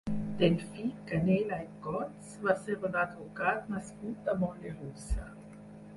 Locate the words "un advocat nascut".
2.89-4.33